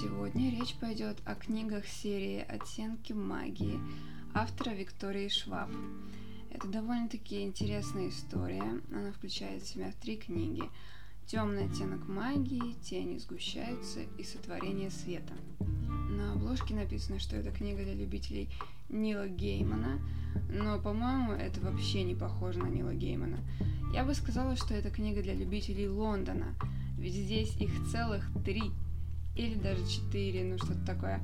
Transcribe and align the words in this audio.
Сегодня 0.00 0.50
речь 0.50 0.76
пойдет 0.76 1.18
о 1.26 1.34
книгах 1.34 1.86
серии 1.86 2.38
«Оттенки 2.48 3.12
магии» 3.12 3.78
автора 4.32 4.70
Виктории 4.70 5.28
Шваб. 5.28 5.68
Это 6.50 6.68
довольно-таки 6.68 7.42
интересная 7.42 8.08
история. 8.08 8.80
Она 8.90 9.12
включает 9.12 9.62
в 9.62 9.68
себя 9.68 9.92
три 10.00 10.16
книги. 10.16 10.62
«Темный 11.26 11.66
оттенок 11.66 12.08
магии», 12.08 12.76
«Тени 12.82 13.18
сгущаются» 13.18 14.00
и 14.16 14.24
«Сотворение 14.24 14.88
света». 14.88 15.34
На 15.58 16.32
обложке 16.32 16.74
написано, 16.74 17.18
что 17.18 17.36
это 17.36 17.50
книга 17.50 17.82
для 17.82 17.92
любителей 17.94 18.48
Нила 18.88 19.28
Геймана, 19.28 20.00
но, 20.48 20.80
по-моему, 20.80 21.32
это 21.32 21.60
вообще 21.60 22.04
не 22.04 22.14
похоже 22.14 22.60
на 22.60 22.68
Нила 22.68 22.94
Геймана. 22.94 23.40
Я 23.92 24.04
бы 24.04 24.14
сказала, 24.14 24.56
что 24.56 24.72
это 24.72 24.88
книга 24.90 25.22
для 25.22 25.34
любителей 25.34 25.88
Лондона, 25.88 26.54
ведь 26.96 27.12
здесь 27.12 27.54
их 27.58 27.70
целых 27.92 28.24
три– 28.46 28.62
или 29.36 29.54
даже 29.54 29.86
4, 29.86 30.44
ну 30.44 30.58
что-то 30.58 30.84
такое. 30.84 31.20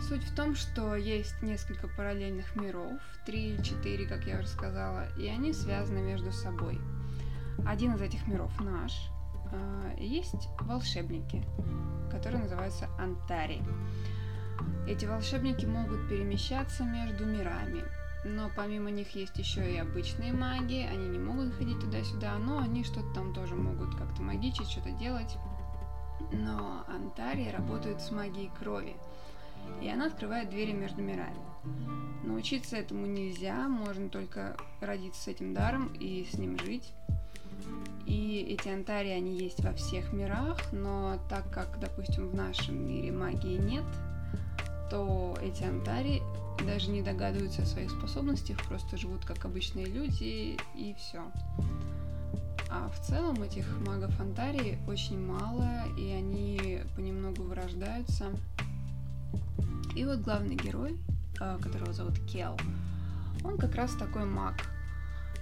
Суть 0.00 0.22
в 0.22 0.34
том, 0.34 0.54
что 0.54 0.94
есть 0.94 1.42
несколько 1.42 1.88
параллельных 1.88 2.54
миров, 2.56 3.00
3 3.26 3.38
или 3.38 3.62
4, 3.62 4.06
как 4.06 4.24
я 4.26 4.38
уже 4.38 4.48
сказала, 4.48 5.08
и 5.18 5.26
они 5.26 5.52
связаны 5.52 5.98
между 5.98 6.32
собой. 6.32 6.80
Один 7.66 7.94
из 7.94 8.00
этих 8.00 8.26
миров 8.28 8.52
наш. 8.60 8.92
А, 9.52 9.94
есть 9.98 10.48
волшебники, 10.60 11.44
которые 12.10 12.42
называются 12.42 12.88
Антари. 12.98 13.60
Эти 14.86 15.04
волшебники 15.04 15.66
могут 15.66 16.08
перемещаться 16.08 16.84
между 16.84 17.26
мирами, 17.26 17.82
но 18.24 18.50
помимо 18.54 18.90
них 18.90 19.14
есть 19.14 19.36
еще 19.36 19.74
и 19.74 19.78
обычные 19.78 20.32
маги, 20.32 20.86
они 20.90 21.08
не 21.08 21.18
могут 21.18 21.54
ходить 21.54 21.80
туда-сюда, 21.80 22.38
но 22.38 22.58
они 22.58 22.84
что-то 22.84 23.12
там 23.14 23.34
тоже 23.34 23.54
могут 23.54 23.94
как-то 23.96 24.22
магичить, 24.22 24.68
что-то 24.68 24.90
делать 24.92 25.36
но 26.32 26.84
Антария 26.88 27.52
работает 27.52 28.00
с 28.00 28.10
магией 28.10 28.50
крови, 28.58 28.96
и 29.82 29.88
она 29.88 30.06
открывает 30.06 30.50
двери 30.50 30.72
между 30.72 31.02
мирами. 31.02 31.36
Научиться 32.24 32.76
этому 32.76 33.06
нельзя, 33.06 33.68
можно 33.68 34.08
только 34.08 34.56
родиться 34.80 35.22
с 35.22 35.28
этим 35.28 35.54
даром 35.54 35.92
и 35.94 36.26
с 36.30 36.38
ним 36.38 36.58
жить. 36.58 36.92
И 38.06 38.46
эти 38.48 38.68
антарии, 38.68 39.10
они 39.10 39.36
есть 39.36 39.62
во 39.62 39.72
всех 39.72 40.12
мирах, 40.12 40.72
но 40.72 41.18
так 41.28 41.50
как, 41.50 41.78
допустим, 41.78 42.28
в 42.28 42.34
нашем 42.34 42.86
мире 42.86 43.12
магии 43.12 43.58
нет, 43.58 43.84
то 44.90 45.36
эти 45.42 45.64
антарии 45.64 46.22
даже 46.66 46.90
не 46.90 47.02
догадываются 47.02 47.62
о 47.62 47.66
своих 47.66 47.90
способностях, 47.90 48.62
просто 48.64 48.96
живут 48.96 49.24
как 49.24 49.44
обычные 49.44 49.86
люди 49.86 50.56
и 50.74 50.94
все. 50.98 51.22
А 52.70 52.90
в 52.90 53.00
целом 53.06 53.42
этих 53.42 53.66
магов 53.86 54.18
Антарии 54.20 54.78
очень 54.86 55.18
мало, 55.18 55.84
и 55.96 56.10
они 56.12 56.82
понемногу 56.94 57.42
вырождаются. 57.42 58.26
И 59.96 60.04
вот 60.04 60.20
главный 60.20 60.54
герой, 60.54 60.96
а, 61.40 61.58
которого 61.58 61.92
зовут 61.92 62.18
Кел, 62.30 62.56
он 63.42 63.56
как 63.56 63.74
раз 63.74 63.94
такой 63.94 64.24
маг. 64.24 64.54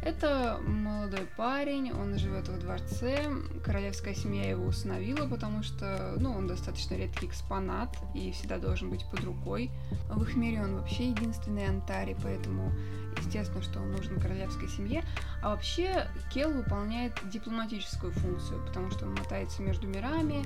Это 0.07 0.61
молодой 0.65 1.27
парень, 1.37 1.91
он 1.91 2.17
живет 2.17 2.49
во 2.49 2.57
дворце, 2.59 3.29
королевская 3.65 4.15
семья 4.15 4.49
его 4.49 4.67
установила, 4.67 5.27
потому 5.27 5.65
что, 5.65 6.15
ну, 6.21 6.31
он 6.31 6.47
достаточно 6.47 6.95
редкий 6.95 7.27
экспонат 7.27 7.89
и 8.15 8.31
всегда 8.31 8.59
должен 8.59 8.89
быть 8.89 9.05
под 9.11 9.25
рукой. 9.25 9.73
В 10.09 10.23
их 10.23 10.37
мире 10.37 10.63
он 10.63 10.77
вообще 10.77 11.09
единственный 11.09 11.67
антари, 11.67 12.17
поэтому 12.23 12.71
естественно, 13.19 13.61
что 13.63 13.81
он 13.81 13.91
нужен 13.91 14.21
королевской 14.21 14.69
семье. 14.69 15.03
А 15.43 15.49
вообще 15.49 16.07
Кел 16.33 16.53
выполняет 16.53 17.13
дипломатическую 17.29 18.13
функцию, 18.13 18.65
потому 18.65 18.93
что 18.93 19.07
он 19.07 19.15
мотается 19.15 19.61
между 19.61 19.89
мирами, 19.89 20.45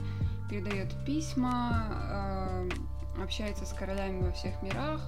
передает 0.48 0.88
письма, 1.04 2.68
э, 3.18 3.22
общается 3.22 3.66
с 3.66 3.74
королями 3.74 4.22
во 4.22 4.32
всех 4.32 4.62
мирах. 4.62 5.02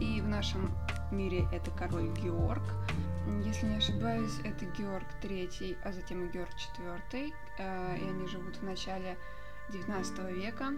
И 0.00 0.20
в 0.20 0.26
нашем 0.26 0.68
мире 1.12 1.46
это 1.52 1.70
король 1.70 2.12
Георг. 2.20 2.62
Если 3.48 3.66
не 3.66 3.76
ошибаюсь, 3.76 4.34
это 4.44 4.66
Георг 4.66 5.06
III, 5.22 5.78
а 5.82 5.92
затем 5.92 6.26
и 6.26 6.30
Георг 6.30 6.50
IV. 6.76 7.32
Э, 7.58 7.96
и 7.96 8.04
они 8.04 8.28
живут 8.28 8.56
в 8.56 8.62
начале 8.62 9.16
19 9.70 10.18
века. 10.36 10.74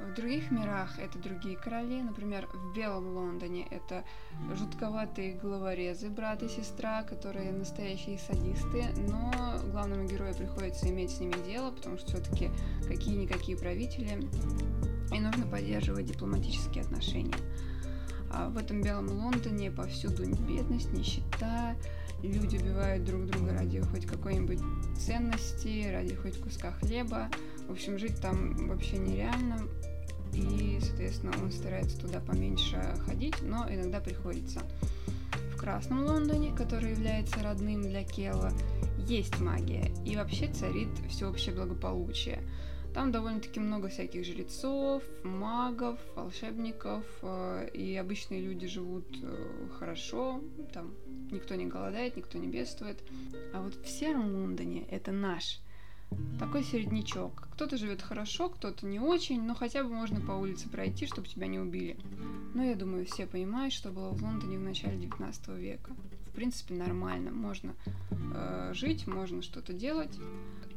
В 0.00 0.14
других 0.14 0.50
мирах 0.50 0.98
это 0.98 1.18
другие 1.18 1.58
короли, 1.58 2.00
например, 2.02 2.48
в 2.54 2.74
Белом 2.74 3.14
Лондоне 3.14 3.68
это 3.70 4.04
жутковатые 4.56 5.34
головорезы, 5.34 6.08
брат 6.08 6.42
и 6.42 6.48
сестра, 6.48 7.02
которые 7.02 7.52
настоящие 7.52 8.18
садисты, 8.18 8.86
но 8.96 9.60
главному 9.70 10.08
герою 10.08 10.34
приходится 10.34 10.88
иметь 10.88 11.10
с 11.10 11.20
ними 11.20 11.34
дело, 11.44 11.72
потому 11.72 11.98
что 11.98 12.08
все-таки 12.08 12.50
какие-никакие 12.88 13.58
правители, 13.58 14.30
и 15.14 15.20
нужно 15.20 15.46
поддерживать 15.46 16.06
дипломатические 16.06 16.84
отношения. 16.84 17.36
А 18.32 18.48
в 18.48 18.56
этом 18.56 18.82
Белом 18.82 19.10
Лондоне 19.10 19.70
повсюду 19.70 20.24
бедность, 20.24 20.92
нищета, 20.92 21.76
люди 22.22 22.56
убивают 22.56 23.04
друг 23.04 23.26
друга 23.26 23.52
ради 23.52 23.80
хоть 23.80 24.06
какой-нибудь 24.06 24.60
ценности, 24.98 25.90
ради 25.92 26.14
хоть 26.14 26.38
куска 26.40 26.72
хлеба. 26.72 27.28
В 27.68 27.72
общем, 27.72 27.98
жить 27.98 28.20
там 28.20 28.68
вообще 28.68 28.98
нереально 28.98 29.68
и, 30.34 30.78
соответственно, 30.80 31.32
он 31.42 31.52
старается 31.52 31.98
туда 31.98 32.20
поменьше 32.20 32.80
ходить, 33.06 33.36
но 33.42 33.66
иногда 33.68 34.00
приходится. 34.00 34.60
В 35.54 35.56
Красном 35.56 36.04
Лондоне, 36.04 36.52
который 36.52 36.92
является 36.92 37.42
родным 37.42 37.82
для 37.82 38.02
Келла, 38.02 38.50
есть 39.06 39.38
магия, 39.40 39.92
и 40.04 40.16
вообще 40.16 40.48
царит 40.48 40.88
всеобщее 41.08 41.54
благополучие. 41.54 42.40
Там 42.94 43.10
довольно-таки 43.10 43.58
много 43.58 43.88
всяких 43.88 44.24
жрецов, 44.24 45.02
магов, 45.24 45.98
волшебников, 46.14 47.04
э, 47.22 47.70
и 47.72 47.96
обычные 47.96 48.42
люди 48.42 48.66
живут 48.66 49.06
э, 49.22 49.68
хорошо, 49.78 50.40
там 50.74 50.92
никто 51.30 51.54
не 51.54 51.66
голодает, 51.66 52.16
никто 52.16 52.38
не 52.38 52.48
бедствует. 52.48 52.98
А 53.54 53.62
вот 53.62 53.74
в 53.74 53.88
Сером 53.88 54.34
Лондоне 54.34 54.84
это 54.90 55.12
наш– 55.12 55.60
такой 56.38 56.64
середнячок. 56.64 57.48
Кто-то 57.52 57.76
живет 57.76 58.02
хорошо, 58.02 58.48
кто-то 58.48 58.86
не 58.86 59.00
очень, 59.00 59.42
но 59.42 59.54
хотя 59.54 59.82
бы 59.82 59.90
можно 59.90 60.20
по 60.20 60.32
улице 60.32 60.68
пройти, 60.68 61.06
чтобы 61.06 61.28
тебя 61.28 61.46
не 61.46 61.58
убили. 61.58 61.96
Но 62.54 62.64
я 62.64 62.74
думаю, 62.74 63.06
все 63.06 63.26
понимают, 63.26 63.72
что 63.72 63.90
было 63.90 64.10
в 64.10 64.22
Лондоне 64.22 64.58
в 64.58 64.62
начале 64.62 64.96
19 64.96 65.48
века. 65.48 65.92
В 66.30 66.34
принципе, 66.34 66.74
нормально. 66.74 67.30
Можно 67.30 67.74
э, 68.34 68.72
жить, 68.74 69.06
можно 69.06 69.42
что-то 69.42 69.72
делать. 69.72 70.18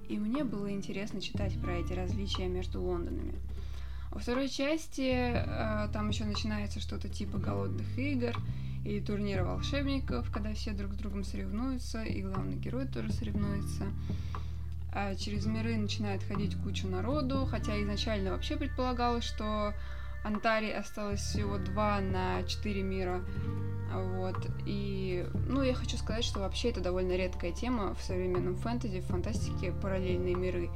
И 0.07 0.17
мне 0.17 0.43
было 0.43 0.71
интересно 0.71 1.21
читать 1.21 1.59
про 1.59 1.73
эти 1.73 1.93
различия 1.93 2.47
между 2.47 2.81
Лондонами. 2.81 3.35
Во 4.11 4.19
второй 4.19 4.47
части 4.47 5.11
э, 5.11 5.89
там 5.91 6.09
еще 6.09 6.25
начинается 6.25 6.79
что-то 6.79 7.09
типа 7.09 7.37
голодных 7.37 7.97
игр 7.97 8.33
или 8.85 8.99
турнира 8.99 9.43
волшебников, 9.43 10.31
когда 10.31 10.53
все 10.53 10.71
друг 10.71 10.93
с 10.93 10.97
другом 10.97 11.23
соревнуются, 11.23 12.03
и 12.03 12.21
главный 12.21 12.55
герой 12.55 12.87
тоже 12.87 13.11
соревнуется. 13.11 13.85
А 14.93 15.15
через 15.15 15.45
миры 15.45 15.75
начинает 15.75 16.23
ходить 16.23 16.55
куча 16.63 16.87
народу, 16.87 17.45
хотя 17.49 17.81
изначально 17.81 18.31
вообще 18.31 18.55
предполагалось, 18.55 19.25
что 19.25 19.73
Антарии 20.23 20.71
осталось 20.71 21.19
всего 21.19 21.57
два 21.57 21.99
на 21.99 22.43
четыре 22.43 22.83
мира. 22.83 23.21
Вот. 23.93 24.35
И, 24.65 25.25
ну, 25.47 25.61
я 25.61 25.73
хочу 25.73 25.97
сказать, 25.97 26.23
что 26.23 26.39
вообще 26.39 26.69
это 26.69 26.81
довольно 26.81 27.13
редкая 27.13 27.51
тема 27.51 27.95
в 27.95 28.01
современном 28.01 28.55
фэнтези, 28.55 29.01
в 29.01 29.05
фантастике 29.05 29.71
параллельные 29.71 30.35
миры. 30.35 30.69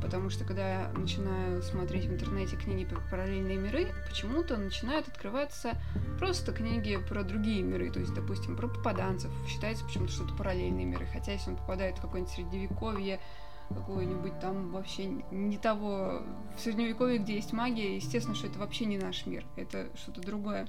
Потому 0.00 0.28
что 0.28 0.44
когда 0.44 0.82
я 0.82 0.92
начинаю 0.92 1.62
смотреть 1.62 2.04
в 2.04 2.12
интернете 2.12 2.56
книги 2.56 2.84
про 2.84 3.00
параллельные 3.10 3.56
миры, 3.56 3.88
почему-то 4.08 4.56
начинают 4.58 5.08
открываться 5.08 5.72
просто 6.18 6.52
книги 6.52 6.98
про 7.08 7.22
другие 7.22 7.62
миры. 7.62 7.90
То 7.90 8.00
есть, 8.00 8.12
допустим, 8.12 8.56
про 8.56 8.68
попаданцев. 8.68 9.30
Считается 9.48 9.84
почему-то, 9.84 10.12
что 10.12 10.24
это 10.24 10.34
параллельные 10.34 10.84
миры. 10.84 11.06
Хотя, 11.12 11.32
если 11.32 11.50
он 11.50 11.56
попадает 11.56 11.98
в 11.98 12.02
какое-нибудь 12.02 12.34
средневековье, 12.34 13.20
какой-нибудь 13.68 14.38
там 14.38 14.70
вообще 14.70 15.06
не 15.06 15.58
того 15.58 16.22
в 16.56 16.60
средневековье, 16.60 17.18
где 17.18 17.36
есть 17.36 17.52
магия, 17.52 17.96
естественно, 17.96 18.36
что 18.36 18.46
это 18.46 18.58
вообще 18.58 18.84
не 18.84 18.98
наш 18.98 19.26
мир, 19.26 19.44
это 19.56 19.88
что-то 19.96 20.20
другое. 20.20 20.68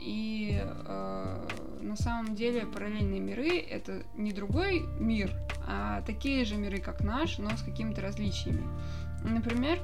И 0.00 0.58
э, 0.62 1.48
на 1.82 1.96
самом 1.96 2.34
деле 2.34 2.66
параллельные 2.66 3.20
миры 3.20 3.58
это 3.58 4.02
не 4.14 4.32
другой 4.32 4.80
мир, 4.98 5.30
а 5.66 6.02
такие 6.02 6.44
же 6.44 6.56
миры, 6.56 6.78
как 6.78 7.02
наш, 7.02 7.38
но 7.38 7.50
с 7.50 7.62
какими-то 7.62 8.00
различиями. 8.00 8.64
Например, 9.22 9.78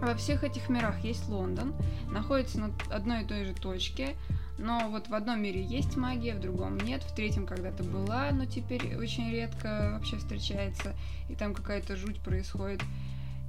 во 0.00 0.14
всех 0.14 0.44
этих 0.44 0.68
мирах 0.68 0.98
есть 1.00 1.28
Лондон, 1.28 1.74
находится 2.10 2.58
на 2.58 2.72
одной 2.90 3.22
и 3.22 3.26
той 3.26 3.44
же 3.44 3.54
точке, 3.54 4.16
но 4.58 4.88
вот 4.90 5.08
в 5.08 5.14
одном 5.14 5.42
мире 5.42 5.62
есть 5.62 5.96
магия, 5.96 6.34
в 6.34 6.40
другом 6.40 6.76
нет, 6.78 7.02
в 7.02 7.14
третьем 7.14 7.46
когда-то 7.46 7.82
была, 7.82 8.30
но 8.30 8.44
теперь 8.44 8.96
очень 8.96 9.30
редко 9.30 9.92
вообще 9.94 10.16
встречается, 10.16 10.94
и 11.28 11.34
там 11.34 11.54
какая-то 11.54 11.96
жуть 11.96 12.20
происходит. 12.20 12.82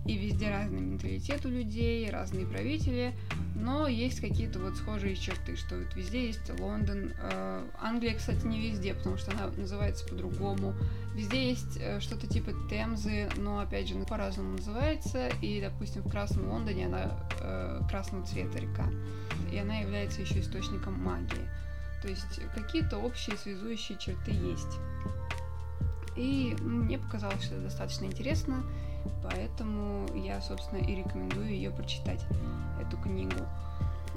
И 0.06 0.18
везде 0.18 0.50
разный 0.50 0.82
менталитет 0.82 1.46
у 1.46 1.50
людей, 1.50 2.10
разные 2.10 2.46
правители, 2.46 3.14
но 3.56 3.88
есть 3.88 4.20
какие-то 4.20 4.60
вот 4.60 4.76
схожие 4.76 5.16
черты, 5.16 5.56
что 5.56 5.78
вот 5.78 5.96
везде 5.96 6.28
есть 6.28 6.60
Лондон. 6.60 7.14
Э, 7.20 7.64
Англия, 7.80 8.16
кстати, 8.16 8.46
не 8.46 8.60
везде, 8.60 8.96
потому 8.96 9.18
что 9.18 9.32
она 9.32 9.48
называется 9.56 10.08
по-другому. 10.08 10.74
Везде 11.14 11.50
есть 11.50 11.78
э, 11.80 12.00
что-то 12.00 12.26
типа 12.26 12.52
Темзы, 12.70 13.30
но, 13.38 13.60
опять 13.60 13.88
же, 13.88 13.96
по-разному 14.06 14.54
называется, 14.54 15.30
и, 15.42 15.62
допустим, 15.62 16.02
в 16.02 16.10
Красном 16.10 16.50
Лондоне 16.50 16.88
она 16.88 17.12
э, 17.40 17.82
красного 17.88 18.26
цвета 18.26 18.58
река, 18.58 18.90
и 19.52 19.58
она 19.58 19.78
является 19.78 20.22
еще 20.22 20.40
источником 20.40 20.94
магии. 20.94 21.48
То 22.02 22.08
есть 22.08 22.42
какие-то 22.56 22.98
общие 22.98 23.38
связующие 23.38 23.98
черты 24.00 24.32
есть. 24.32 24.80
И 26.16 26.56
мне 26.60 26.98
показалось, 26.98 27.44
что 27.44 27.56
это 27.56 27.66
достаточно 27.66 28.06
интересно, 28.06 28.64
поэтому 29.24 30.08
я, 30.16 30.42
собственно, 30.42 30.80
и 30.80 30.96
рекомендую 30.96 31.48
ее 31.48 31.72
прочитать, 31.72 32.26
эту 32.80 32.98
книгу. 32.98 33.46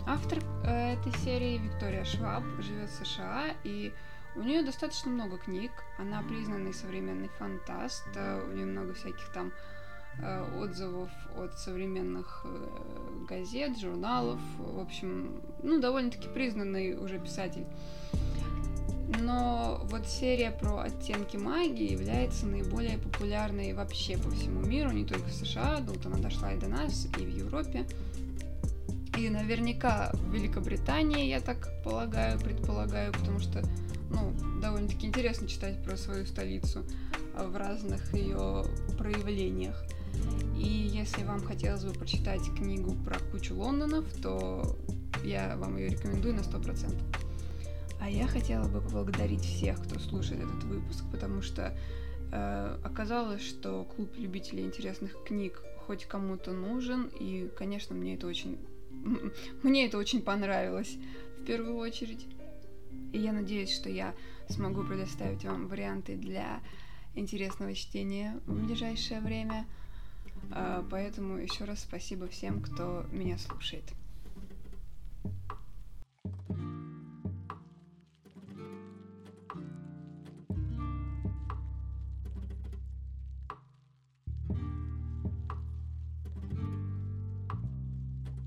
Автор 0.07 0.39
э, 0.65 0.95
этой 0.95 1.13
серии 1.21 1.59
Виктория 1.59 2.05
Шваб 2.05 2.43
живет 2.61 2.91
в 2.91 3.07
США, 3.07 3.55
и 3.65 3.93
у 4.37 4.43
нее 4.43 4.63
достаточно 4.63 5.11
много 5.11 5.39
книг. 5.39 5.71
Она 5.99 6.23
признанный 6.23 6.75
современный 6.75 7.29
фантаст, 7.39 8.05
э, 8.15 8.43
у 8.47 8.53
нее 8.55 8.67
много 8.67 8.93
всяких 8.95 9.27
там 9.33 9.53
э, 10.21 10.45
отзывов 10.61 11.11
от 11.37 11.59
современных 11.59 12.45
газет, 13.29 13.79
журналов. 13.79 14.41
В 14.59 14.79
общем, 14.79 15.41
ну, 15.63 15.81
довольно-таки 15.81 16.29
признанный 16.29 16.97
уже 16.97 17.19
писатель. 17.19 17.67
Но 19.25 19.81
вот 19.91 20.07
серия 20.07 20.51
про 20.51 20.81
оттенки 20.81 21.37
магии 21.39 21.93
является 21.93 22.47
наиболее 22.47 22.99
популярной 22.99 23.73
вообще 23.73 24.19
по 24.19 24.31
всему 24.31 24.61
миру, 24.61 24.91
не 24.91 25.05
только 25.05 25.25
в 25.29 25.33
США, 25.33 25.83
тут 25.87 26.05
она 26.05 26.19
дошла 26.19 26.53
и 26.53 26.59
до 26.59 26.69
нас, 26.69 27.07
и 27.19 27.25
в 27.25 27.29
Европе. 27.29 27.87
И 29.17 29.31
наверняка 29.31 30.11
в 30.13 30.35
Великобритании, 30.35 31.29
я 31.29 31.41
так 31.41 31.71
полагаю, 31.85 32.39
предполагаю, 32.39 33.13
потому 33.13 33.39
что, 33.39 33.63
ну, 34.11 34.35
довольно-таки 34.61 35.07
интересно 35.07 35.49
читать 35.49 35.83
про 35.83 35.97
свою 35.97 36.27
столицу 36.27 36.85
в 37.35 37.57
разных 37.57 38.13
ее 38.13 38.65
проявлениях. 38.99 39.85
И 40.57 40.69
если 40.69 41.25
вам 41.25 41.43
хотелось 41.43 41.85
бы 41.85 41.93
прочитать 41.93 42.43
книгу 42.57 42.95
про 43.05 43.19
кучу 43.31 43.55
Лондонов, 43.55 44.05
то 44.21 44.77
я 45.25 45.57
вам 45.57 45.77
ее 45.79 45.89
рекомендую 45.89 46.35
на 46.35 46.41
100%. 46.41 47.14
А 48.05 48.11
я 48.11 48.27
хотела 48.27 48.69
бы 48.69 48.83
поблагодарить 48.83 49.41
всех, 49.41 49.83
кто 49.83 49.99
слушает 49.99 50.43
этот 50.43 50.65
выпуск, 50.65 51.05
потому 51.11 51.41
что 51.41 51.75
э, 52.33 52.79
оказалось, 52.85 53.41
что 53.41 53.85
клуб 53.85 54.11
любителей 54.19 54.65
интересных 54.65 55.25
книг 55.25 55.63
хоть 55.87 56.05
кому-то 56.05 56.53
нужен, 56.53 57.07
и, 57.19 57.51
конечно, 57.57 57.95
мне 57.95 58.17
это 58.17 58.27
очень, 58.27 58.59
мне 59.63 59.87
это 59.87 59.97
очень 59.97 60.21
понравилось 60.21 60.99
в 61.41 61.47
первую 61.47 61.79
очередь. 61.79 62.27
И 63.15 63.19
я 63.19 63.33
надеюсь, 63.33 63.75
что 63.75 63.89
я 63.89 64.15
смогу 64.51 64.85
предоставить 64.85 65.43
вам 65.47 65.67
варианты 65.69 66.15
для 66.15 66.61
интересного 67.15 67.73
чтения 67.73 68.39
в 68.45 68.67
ближайшее 68.67 69.23
время. 69.23 69.65
Э, 70.51 70.85
поэтому 70.91 71.39
еще 71.39 71.65
раз 71.65 71.81
спасибо 71.81 72.29
всем, 72.29 72.61
кто 72.61 73.07
меня 73.11 73.39
слушает. 73.39 73.95